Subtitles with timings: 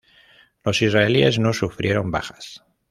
[0.63, 2.63] Los israelíes no sufrieron bajas.